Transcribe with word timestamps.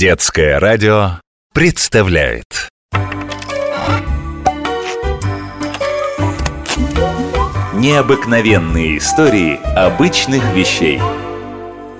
Детское 0.00 0.58
радио 0.58 1.20
представляет 1.52 2.70
Необыкновенные 7.74 8.96
истории 8.96 9.60
обычных 9.76 10.42
вещей 10.54 10.96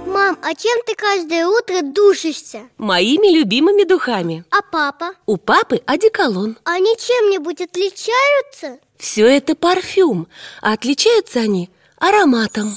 Мам, 0.06 0.38
а 0.42 0.54
чем 0.54 0.78
ты 0.86 0.94
каждое 0.94 1.46
утро 1.46 1.82
душишься? 1.82 2.62
Моими 2.78 3.36
любимыми 3.38 3.84
духами 3.84 4.46
А 4.50 4.62
папа? 4.62 5.10
У 5.26 5.36
папы 5.36 5.82
одеколон 5.84 6.56
Они 6.64 6.96
чем-нибудь 6.96 7.60
отличаются? 7.60 8.78
Все 8.96 9.26
это 9.26 9.54
парфюм, 9.54 10.26
а 10.62 10.72
отличаются 10.72 11.40
они 11.40 11.68
ароматом 11.98 12.74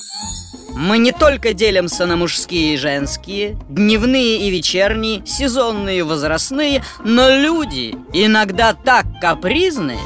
Мы 0.76 0.98
не 0.98 1.12
только 1.12 1.54
делимся 1.54 2.06
на 2.06 2.16
мужские 2.16 2.74
и 2.74 2.78
женские, 2.78 3.58
дневные 3.70 4.48
и 4.48 4.50
вечерние, 4.50 5.26
сезонные 5.26 6.00
и 6.00 6.02
возрастные, 6.02 6.84
но 7.04 7.30
люди 7.30 7.96
иногда 8.12 8.74
так 8.74 9.06
капризны, 9.22 9.98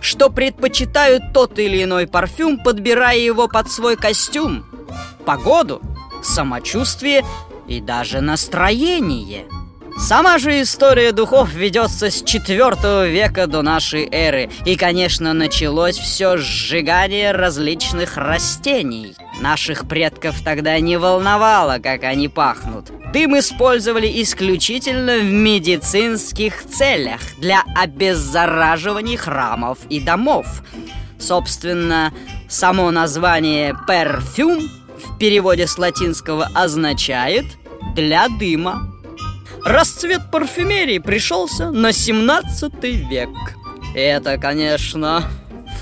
что 0.00 0.30
предпочитают 0.30 1.32
тот 1.34 1.58
или 1.58 1.82
иной 1.82 2.06
парфюм, 2.06 2.58
подбирая 2.58 3.18
его 3.18 3.46
под 3.46 3.70
свой 3.70 3.96
костюм, 3.96 4.64
погоду, 5.26 5.82
самочувствие 6.22 7.24
и 7.68 7.80
даже 7.80 8.20
настроение. 8.20 9.44
Сама 9.98 10.38
же 10.38 10.60
история 10.60 11.12
духов 11.12 11.52
ведется 11.54 12.10
с 12.10 12.22
IV 12.22 13.10
века 13.10 13.46
до 13.46 13.62
нашей 13.62 14.06
эры. 14.10 14.50
И, 14.66 14.76
конечно, 14.76 15.32
началось 15.32 15.96
все 15.96 16.36
сжигание 16.36 17.32
различных 17.32 18.18
растений. 18.18 19.14
Наших 19.40 19.88
предков 19.88 20.42
тогда 20.44 20.78
не 20.80 20.98
волновало, 20.98 21.78
как 21.82 22.04
они 22.04 22.28
пахнут. 22.28 22.90
Дым 23.12 23.38
использовали 23.38 24.22
исключительно 24.22 25.18
в 25.18 25.24
медицинских 25.24 26.66
целях 26.66 27.20
Для 27.38 27.62
обеззараживания 27.74 29.16
храмов 29.16 29.78
и 29.88 30.00
домов. 30.00 30.46
Собственно, 31.18 32.12
само 32.48 32.90
название 32.90 33.74
«перфюм» 33.86 34.68
в 35.02 35.18
переводе 35.18 35.66
с 35.66 35.78
латинского 35.78 36.50
означает 36.54 37.46
«для 37.94 38.28
дыма». 38.28 38.95
Расцвет 39.66 40.30
парфюмерии 40.30 40.98
пришелся 40.98 41.72
на 41.72 41.92
17 41.92 42.72
век. 43.10 43.30
Это, 43.96 44.38
конечно, 44.38 45.24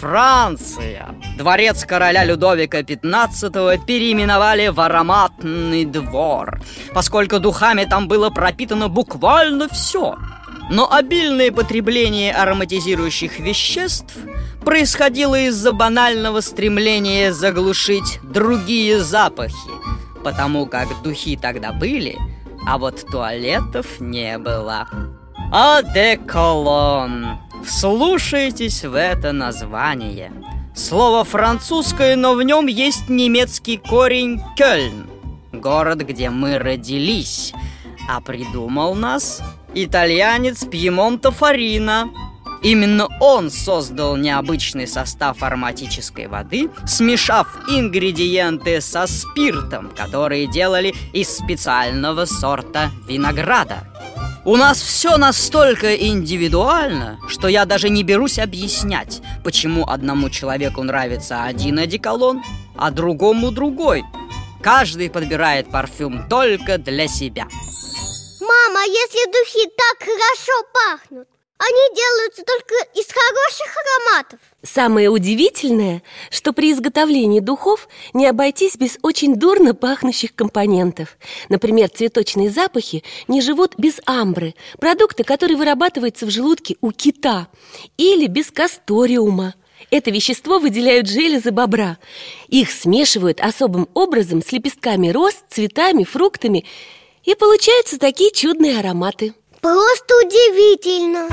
Франция. 0.00 1.14
Дворец 1.36 1.84
короля 1.84 2.24
Людовика 2.24 2.80
XV 2.80 3.84
переименовали 3.84 4.68
в 4.68 4.80
ароматный 4.80 5.84
двор, 5.84 6.62
поскольку 6.94 7.40
духами 7.40 7.84
там 7.84 8.08
было 8.08 8.30
пропитано 8.30 8.88
буквально 8.88 9.68
все. 9.68 10.16
Но 10.70 10.90
обильное 10.90 11.52
потребление 11.52 12.32
ароматизирующих 12.32 13.38
веществ 13.38 14.14
происходило 14.64 15.38
из-за 15.38 15.72
банального 15.72 16.40
стремления 16.40 17.34
заглушить 17.34 18.18
другие 18.22 19.00
запахи, 19.00 19.54
потому 20.24 20.64
как 20.64 20.88
духи 21.02 21.36
тогда 21.36 21.72
были– 21.72 22.16
а 22.66 22.78
вот 22.78 23.04
туалетов 23.10 24.00
не 24.00 24.38
было. 24.38 24.88
Одеколон. 25.52 27.38
Вслушайтесь 27.64 28.84
в 28.84 28.94
это 28.94 29.32
название. 29.32 30.32
Слово 30.74 31.24
французское, 31.24 32.16
но 32.16 32.34
в 32.34 32.42
нем 32.42 32.66
есть 32.66 33.08
немецкий 33.08 33.76
корень 33.76 34.42
«Кёльн», 34.56 35.06
город, 35.52 36.02
где 36.02 36.30
мы 36.30 36.58
родились. 36.58 37.52
А 38.08 38.20
придумал 38.20 38.94
нас 38.94 39.40
итальянец 39.72 40.64
Пьемонта 40.64 41.30
Фарина– 41.30 42.10
Именно 42.64 43.08
он 43.20 43.50
создал 43.50 44.16
необычный 44.16 44.86
состав 44.86 45.42
ароматической 45.42 46.28
воды, 46.28 46.70
смешав 46.86 47.46
ингредиенты 47.68 48.80
со 48.80 49.06
спиртом, 49.06 49.90
которые 49.94 50.46
делали 50.46 50.94
из 51.12 51.28
специального 51.28 52.24
сорта 52.24 52.90
винограда. 53.06 53.86
У 54.46 54.56
нас 54.56 54.80
все 54.80 55.18
настолько 55.18 55.94
индивидуально, 55.94 57.18
что 57.28 57.48
я 57.48 57.66
даже 57.66 57.90
не 57.90 58.02
берусь 58.02 58.38
объяснять, 58.38 59.20
почему 59.44 59.86
одному 59.86 60.30
человеку 60.30 60.82
нравится 60.82 61.44
один 61.44 61.78
одеколон, 61.78 62.42
а 62.78 62.90
другому 62.90 63.50
другой. 63.50 64.04
Каждый 64.62 65.10
подбирает 65.10 65.70
парфюм 65.70 66.26
только 66.30 66.78
для 66.78 67.08
себя. 67.08 67.46
Мама, 68.40 68.80
а 68.80 68.86
если 68.86 69.26
духи 69.30 69.70
так 69.76 69.98
хорошо 69.98 70.52
пахнут? 70.72 71.33
Они 71.56 71.96
делаются 71.96 72.42
только 72.44 72.74
из 72.94 73.06
хороших 73.06 73.76
ароматов 73.76 74.40
Самое 74.62 75.08
удивительное, 75.08 76.02
что 76.30 76.52
при 76.52 76.72
изготовлении 76.72 77.40
духов 77.40 77.88
не 78.12 78.26
обойтись 78.26 78.76
без 78.76 78.98
очень 79.02 79.36
дурно 79.36 79.74
пахнущих 79.74 80.34
компонентов 80.34 81.16
Например, 81.48 81.88
цветочные 81.88 82.50
запахи 82.50 83.04
не 83.28 83.40
живут 83.40 83.74
без 83.78 84.00
амбры 84.04 84.54
Продукта, 84.78 85.22
который 85.22 85.56
вырабатывается 85.56 86.26
в 86.26 86.30
желудке 86.30 86.76
у 86.80 86.90
кита 86.90 87.48
Или 87.96 88.26
без 88.26 88.50
касториума 88.50 89.54
это 89.90 90.10
вещество 90.10 90.58
выделяют 90.58 91.08
железы 91.08 91.50
бобра. 91.50 91.98
Их 92.48 92.72
смешивают 92.72 93.40
особым 93.40 93.88
образом 93.94 94.42
с 94.42 94.50
лепестками 94.50 95.10
роз, 95.10 95.34
цветами, 95.48 96.04
фруктами, 96.04 96.64
и 97.24 97.34
получаются 97.34 97.98
такие 97.98 98.30
чудные 98.32 98.78
ароматы. 98.78 99.34
Просто 99.64 100.14
удивительно! 100.22 101.26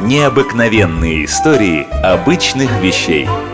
Необыкновенные 0.00 1.24
истории 1.26 1.86
обычных 2.02 2.68
вещей– 2.80 3.28